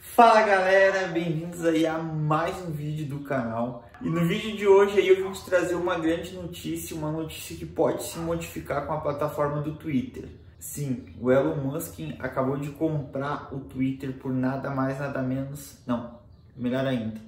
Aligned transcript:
Fala 0.00 0.42
galera, 0.42 1.08
bem-vindos 1.08 1.64
aí 1.64 1.84
a 1.84 1.98
mais 1.98 2.56
um 2.62 2.70
vídeo 2.70 3.04
do 3.04 3.24
canal. 3.24 3.84
E 4.00 4.08
no 4.08 4.24
vídeo 4.24 4.56
de 4.56 4.64
hoje 4.64 5.00
aí 5.00 5.08
eu 5.08 5.16
vim 5.16 5.32
te 5.32 5.44
trazer 5.44 5.74
uma 5.74 5.98
grande 5.98 6.36
notícia, 6.36 6.96
uma 6.96 7.10
notícia 7.10 7.56
que 7.56 7.66
pode 7.66 8.04
se 8.04 8.16
modificar 8.20 8.86
com 8.86 8.92
a 8.92 9.00
plataforma 9.00 9.60
do 9.60 9.74
Twitter. 9.74 10.28
Sim, 10.56 11.04
o 11.20 11.32
Elon 11.32 11.56
Musk 11.56 11.98
acabou 12.20 12.56
de 12.56 12.70
comprar 12.70 13.52
o 13.52 13.58
Twitter 13.58 14.12
por 14.12 14.32
nada 14.32 14.70
mais, 14.70 15.00
nada 15.00 15.20
menos. 15.20 15.78
Não, 15.84 16.20
melhor 16.56 16.86
ainda. 16.86 17.20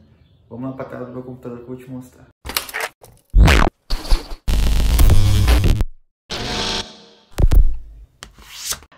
Vamos 0.48 0.70
lá 0.70 0.76
para 0.76 0.84
tela 0.84 1.06
do 1.06 1.12
meu 1.12 1.24
computador 1.24 1.58
que 1.58 1.64
eu 1.64 1.68
vou 1.68 1.76
te 1.76 1.90
mostrar. 1.90 2.28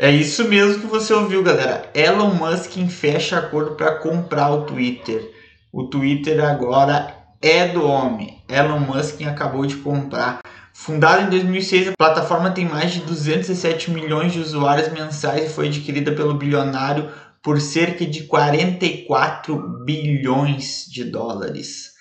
É 0.03 0.11
isso 0.11 0.48
mesmo 0.48 0.80
que 0.80 0.89
você 0.89 1.14
ouviu, 1.14 1.45
galera. 1.45 1.89
Elon 1.95 2.34
Musk 2.34 2.73
fecha 2.91 3.39
acordo 3.39 3.77
para 3.77 4.01
comprar 4.01 4.51
o 4.51 4.64
Twitter. 4.64 5.30
O 5.73 5.84
Twitter 5.84 6.45
agora 6.45 7.15
é 7.41 7.69
do 7.69 7.87
homem. 7.87 8.42
Elon 8.48 8.80
Musk 8.80 9.23
acabou 9.23 9.65
de 9.65 9.77
comprar. 9.77 10.41
Fundada 10.75 11.23
em 11.23 11.30
2006, 11.30 11.91
a 11.91 11.92
plataforma 11.97 12.51
tem 12.51 12.65
mais 12.65 12.91
de 12.91 13.02
207 13.02 13.92
milhões 13.92 14.33
de 14.33 14.41
usuários 14.41 14.88
mensais 14.88 15.45
e 15.45 15.55
foi 15.55 15.69
adquirida 15.69 16.11
pelo 16.11 16.34
bilionário 16.34 17.09
por 17.41 17.61
cerca 17.61 18.05
de 18.05 18.25
44 18.25 19.84
bilhões 19.84 20.84
de 20.91 21.05
dólares. 21.05 21.92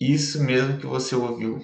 Isso 0.00 0.42
mesmo 0.42 0.78
que 0.78 0.86
você 0.86 1.14
ouviu. 1.14 1.60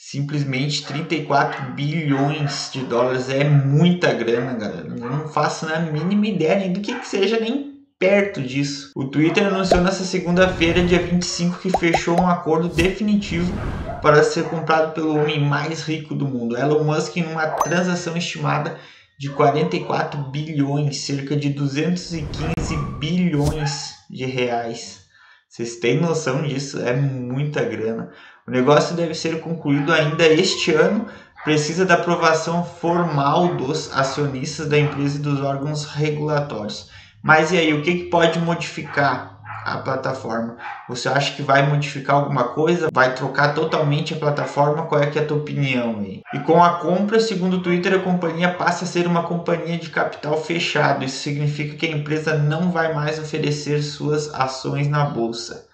Simplesmente 0.00 0.86
34 0.86 1.72
bilhões 1.72 2.70
de 2.72 2.82
dólares 2.84 3.28
é 3.28 3.42
muita 3.42 4.14
grana, 4.14 4.54
galera. 4.54 4.86
Eu 4.86 5.10
não 5.10 5.26
faço 5.26 5.66
a 5.66 5.80
mínima 5.80 6.28
ideia 6.28 6.60
nem 6.60 6.72
do 6.72 6.80
que, 6.80 6.94
que 6.94 7.06
seja 7.06 7.40
nem 7.40 7.82
perto 7.98 8.40
disso. 8.40 8.92
O 8.94 9.06
Twitter 9.06 9.44
anunciou 9.44 9.82
nessa 9.82 10.04
segunda-feira, 10.04 10.84
dia 10.84 11.00
25, 11.00 11.58
que 11.58 11.76
fechou 11.76 12.16
um 12.16 12.28
acordo 12.28 12.68
definitivo 12.68 13.52
para 14.00 14.22
ser 14.22 14.44
comprado 14.44 14.94
pelo 14.94 15.16
homem 15.18 15.40
mais 15.44 15.82
rico 15.82 16.14
do 16.14 16.28
mundo, 16.28 16.56
Elon 16.56 16.84
Musk, 16.84 17.16
em 17.16 17.26
uma 17.26 17.48
transação 17.48 18.16
estimada 18.16 18.78
de 19.18 19.30
44 19.30 20.30
bilhões, 20.30 20.98
cerca 20.98 21.34
de 21.34 21.48
215 21.48 22.76
bilhões 23.00 23.94
de 24.08 24.24
reais. 24.24 25.08
Vocês 25.48 25.76
têm 25.76 25.98
noção 25.98 26.42
disso? 26.42 26.78
É 26.80 26.94
muita 26.94 27.64
grana. 27.64 28.12
O 28.48 28.50
negócio 28.50 28.96
deve 28.96 29.12
ser 29.12 29.42
concluído 29.42 29.92
ainda 29.92 30.26
este 30.26 30.72
ano. 30.72 31.04
Precisa 31.44 31.84
da 31.84 31.94
aprovação 31.94 32.64
formal 32.64 33.48
dos 33.56 33.92
acionistas 33.94 34.66
da 34.66 34.78
empresa 34.78 35.18
e 35.18 35.22
dos 35.22 35.42
órgãos 35.42 35.84
regulatórios. 35.84 36.88
Mas 37.22 37.52
e 37.52 37.58
aí, 37.58 37.74
o 37.74 37.82
que, 37.82 37.94
que 37.94 38.04
pode 38.04 38.38
modificar 38.38 39.38
a 39.66 39.76
plataforma? 39.76 40.56
Você 40.88 41.10
acha 41.10 41.34
que 41.36 41.42
vai 41.42 41.68
modificar 41.68 42.16
alguma 42.16 42.44
coisa? 42.44 42.88
Vai 42.90 43.14
trocar 43.14 43.54
totalmente 43.54 44.14
a 44.14 44.18
plataforma? 44.18 44.86
Qual 44.86 45.02
é, 45.02 45.08
que 45.08 45.18
é 45.18 45.22
a 45.22 45.26
tua 45.26 45.36
opinião 45.36 45.98
aí? 45.98 46.22
E 46.32 46.38
com 46.38 46.64
a 46.64 46.78
compra, 46.78 47.20
segundo 47.20 47.58
o 47.58 47.62
Twitter, 47.62 47.92
a 47.92 48.02
companhia 48.02 48.54
passa 48.54 48.86
a 48.86 48.88
ser 48.88 49.06
uma 49.06 49.24
companhia 49.24 49.76
de 49.76 49.90
capital 49.90 50.42
fechado. 50.42 51.04
Isso 51.04 51.22
significa 51.22 51.76
que 51.76 51.84
a 51.84 51.90
empresa 51.90 52.38
não 52.38 52.70
vai 52.70 52.94
mais 52.94 53.18
oferecer 53.18 53.82
suas 53.82 54.32
ações 54.32 54.88
na 54.88 55.04
bolsa. 55.04 55.67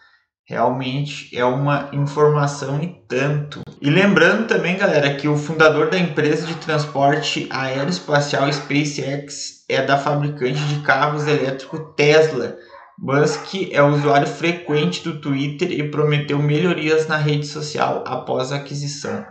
Realmente 0.47 1.35
é 1.35 1.43
uma 1.43 1.89
informação 1.95 2.83
e 2.83 2.89
tanto. 3.09 3.63
E 3.81 3.89
lembrando 3.89 4.47
também, 4.47 4.77
galera, 4.77 5.15
que 5.15 5.27
o 5.27 5.39
fundador 5.39 5.89
da 5.89 5.99
empresa 5.99 6.47
de 6.47 6.55
transporte 6.57 7.47
aeroespacial 7.51 8.53
SpaceX 8.53 9.65
é 9.71 9.81
da 9.81 9.97
fabricante 9.97 10.61
de 10.65 10.81
carros 10.81 11.27
elétricos 11.27 11.81
Tesla. 11.97 12.59
Musk 12.99 13.73
é 13.73 13.83
usuário 13.83 14.27
frequente 14.27 15.03
do 15.03 15.19
Twitter 15.19 15.73
e 15.73 15.91
prometeu 15.91 16.39
melhorias 16.39 17.09
na 17.09 17.17
rede 17.17 17.47
social 17.47 18.05
após 18.07 18.53
a 18.53 18.57
aquisição. 18.57 19.25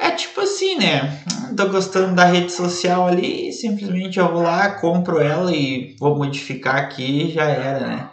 É 0.00 0.10
tipo 0.10 0.40
assim, 0.40 0.76
né? 0.76 1.22
Tô 1.54 1.68
gostando 1.68 2.14
da 2.14 2.24
rede 2.24 2.50
social 2.50 3.06
ali, 3.06 3.52
simplesmente 3.52 4.18
eu 4.18 4.32
vou 4.32 4.42
lá, 4.42 4.70
compro 4.70 5.20
ela 5.20 5.52
e 5.52 5.94
vou 6.00 6.16
modificar 6.16 6.76
aqui 6.76 7.28
e 7.28 7.32
já 7.32 7.44
era, 7.44 7.86
né? 7.86 8.10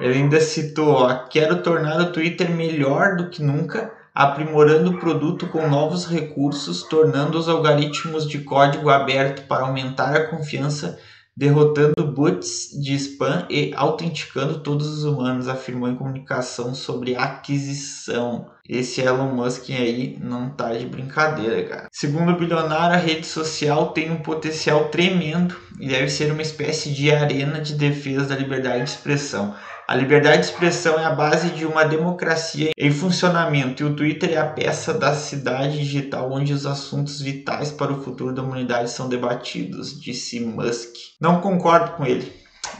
Ele 0.00 0.14
ainda 0.14 0.40
citou: 0.40 0.88
ó, 0.88 1.26
quero 1.28 1.62
tornar 1.62 2.00
o 2.00 2.12
Twitter 2.12 2.50
melhor 2.50 3.16
do 3.16 3.28
que 3.28 3.42
nunca, 3.42 3.92
aprimorando 4.14 4.90
o 4.90 4.98
produto 4.98 5.46
com 5.48 5.68
novos 5.68 6.06
recursos, 6.06 6.82
tornando 6.84 7.38
os 7.38 7.48
algoritmos 7.48 8.28
de 8.28 8.40
código 8.40 8.90
aberto 8.90 9.46
para 9.46 9.64
aumentar 9.64 10.14
a 10.14 10.26
confiança, 10.28 10.98
derrotando 11.36 12.06
bots 12.12 12.70
de 12.80 12.94
spam 12.94 13.46
e 13.48 13.72
autenticando 13.74 14.60
todos 14.60 14.88
os 14.88 15.04
humanos, 15.04 15.48
afirmou 15.48 15.88
em 15.88 15.96
comunicação 15.96 16.74
sobre 16.74 17.14
aquisição. 17.14 18.50
Esse 18.68 19.00
Elon 19.00 19.34
Musk 19.34 19.70
aí 19.70 20.18
não 20.20 20.50
tá 20.50 20.74
de 20.74 20.84
brincadeira, 20.84 21.62
cara. 21.64 21.88
Segundo 21.90 22.32
o 22.32 22.36
bilionário, 22.36 22.96
a 22.96 23.00
rede 23.00 23.26
social 23.26 23.92
tem 23.92 24.10
um 24.10 24.18
potencial 24.18 24.90
tremendo 24.90 25.56
e 25.80 25.88
deve 25.88 26.10
ser 26.10 26.30
uma 26.30 26.42
espécie 26.42 26.90
de 26.90 27.10
arena 27.10 27.60
de 27.60 27.74
defesa 27.74 28.26
da 28.26 28.36
liberdade 28.36 28.84
de 28.84 28.90
expressão. 28.90 29.54
A 29.88 29.94
liberdade 29.94 30.42
de 30.42 30.44
expressão 30.44 30.98
é 31.00 31.04
a 31.06 31.14
base 31.14 31.48
de 31.48 31.64
uma 31.64 31.82
democracia 31.82 32.72
em 32.76 32.90
funcionamento 32.90 33.82
e 33.82 33.86
o 33.86 33.96
Twitter 33.96 34.32
é 34.32 34.36
a 34.36 34.44
peça 34.44 34.92
da 34.92 35.14
cidade 35.14 35.78
digital 35.78 36.30
onde 36.30 36.52
os 36.52 36.66
assuntos 36.66 37.22
vitais 37.22 37.70
para 37.70 37.90
o 37.90 38.02
futuro 38.02 38.34
da 38.34 38.42
humanidade 38.42 38.90
são 38.90 39.08
debatidos, 39.08 39.98
disse 39.98 40.40
Musk. 40.40 40.94
Não 41.18 41.40
concordo 41.40 41.92
com 41.92 42.04
ele. 42.04 42.30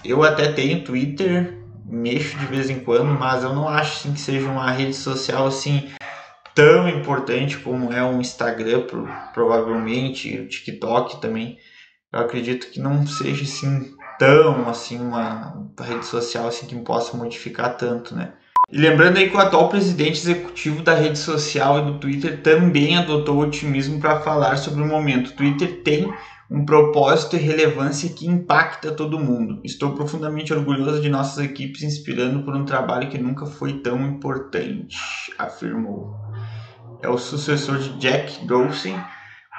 Eu 0.04 0.22
até 0.22 0.52
tenho 0.52 0.84
Twitter, 0.84 1.57
mexo 1.88 2.36
de 2.38 2.46
vez 2.46 2.68
em 2.68 2.80
quando, 2.80 3.18
mas 3.18 3.42
eu 3.42 3.54
não 3.54 3.68
acho 3.68 3.98
assim, 3.98 4.12
que 4.12 4.20
seja 4.20 4.46
uma 4.46 4.70
rede 4.70 4.94
social 4.94 5.46
assim 5.46 5.88
tão 6.54 6.88
importante 6.88 7.56
como 7.58 7.92
é 7.92 8.02
o 8.04 8.20
Instagram, 8.20 8.84
provavelmente, 9.32 10.38
o 10.38 10.48
TikTok 10.48 11.20
também. 11.20 11.56
Eu 12.12 12.20
acredito 12.20 12.70
que 12.70 12.80
não 12.80 13.06
seja 13.06 13.44
assim 13.44 13.94
tão 14.18 14.68
assim 14.68 15.00
uma 15.00 15.68
rede 15.80 16.04
social 16.04 16.48
assim 16.48 16.66
que 16.66 16.74
possa 16.76 17.16
modificar 17.16 17.76
tanto, 17.76 18.14
né? 18.14 18.32
E 18.70 18.76
lembrando 18.76 19.16
aí 19.16 19.30
que 19.30 19.36
o 19.36 19.40
atual 19.40 19.68
presidente 19.68 20.18
executivo 20.18 20.82
da 20.82 20.94
rede 20.94 21.18
social 21.18 21.78
e 21.78 21.92
do 21.92 21.98
Twitter 21.98 22.42
também 22.42 22.98
adotou 22.98 23.38
otimismo 23.38 24.00
para 24.00 24.20
falar 24.20 24.56
sobre 24.58 24.82
o 24.82 24.86
momento. 24.86 25.28
O 25.28 25.34
Twitter 25.34 25.82
tem 25.82 26.12
um 26.50 26.64
propósito 26.64 27.36
e 27.36 27.38
relevância 27.38 28.08
que 28.08 28.26
impacta 28.26 28.90
todo 28.90 29.18
mundo. 29.18 29.60
Estou 29.62 29.94
profundamente 29.94 30.52
orgulhoso 30.52 31.00
de 31.00 31.08
nossas 31.08 31.44
equipes 31.44 31.82
inspirando 31.82 32.42
por 32.42 32.56
um 32.56 32.64
trabalho 32.64 33.10
que 33.10 33.18
nunca 33.18 33.44
foi 33.44 33.80
tão 33.80 34.00
importante, 34.06 34.96
afirmou. 35.36 36.14
É 37.02 37.08
o 37.08 37.18
sucessor 37.18 37.78
de 37.78 37.98
Jack 37.98 38.46
Dorsey, 38.46 38.94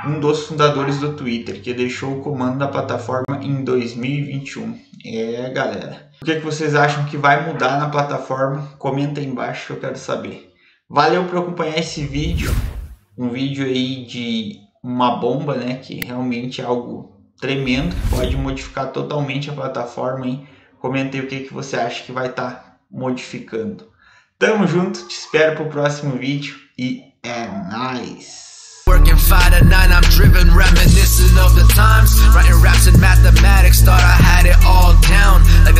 um 0.05 0.19
dos 0.19 0.47
fundadores 0.47 0.99
do 0.99 1.13
Twitter, 1.13 1.61
que 1.61 1.73
deixou 1.73 2.17
o 2.17 2.21
comando 2.21 2.57
da 2.57 2.67
plataforma 2.67 3.39
em 3.41 3.63
2021. 3.63 4.79
É, 5.05 5.49
galera. 5.51 6.09
O 6.21 6.25
que, 6.25 6.35
que 6.35 6.45
vocês 6.45 6.73
acham 6.73 7.05
que 7.05 7.17
vai 7.17 7.45
mudar 7.45 7.79
na 7.79 7.89
plataforma? 7.89 8.67
Comenta 8.79 9.19
aí 9.19 9.27
embaixo 9.27 9.67
que 9.67 9.73
eu 9.73 9.79
quero 9.79 9.97
saber. 9.97 10.51
Valeu 10.89 11.25
por 11.25 11.37
acompanhar 11.37 11.77
esse 11.77 12.03
vídeo. 12.03 12.51
Um 13.17 13.29
vídeo 13.29 13.65
aí 13.65 14.05
de 14.05 14.68
uma 14.83 15.17
bomba, 15.17 15.55
né? 15.55 15.75
Que 15.75 16.03
realmente 16.03 16.61
é 16.61 16.65
algo 16.65 17.19
tremendo, 17.39 17.95
que 17.95 18.09
pode 18.09 18.35
modificar 18.35 18.91
totalmente 18.91 19.49
a 19.49 19.53
plataforma, 19.53 20.27
hein? 20.27 20.47
Comenta 20.79 21.17
aí 21.17 21.23
o 21.23 21.27
que, 21.27 21.41
que 21.41 21.53
você 21.53 21.77
acha 21.77 22.03
que 22.03 22.11
vai 22.11 22.27
estar 22.27 22.51
tá 22.51 22.75
modificando. 22.89 23.87
Tamo 24.37 24.65
junto, 24.65 25.05
te 25.07 25.15
espero 25.15 25.55
pro 25.55 25.65
próximo 25.65 26.17
vídeo 26.17 26.55
e 26.77 27.03
é 27.23 27.47
nóis! 27.71 28.49
Working 28.87 29.17
five 29.17 29.51
to 29.51 29.63
nine, 29.65 29.91
I'm 29.91 30.01
driven, 30.09 30.49
of 31.37 31.55
the 31.55 31.67
times. 31.75 32.17
Writing 32.33 32.59
raps 32.61 32.87
and 32.87 32.99
mathematics, 32.99 33.81
thought 33.81 34.01
I 34.01 34.17
had 34.17 34.45
it 34.45 34.57
all 34.65 34.97
down. 35.05 35.43
Like 35.63 35.77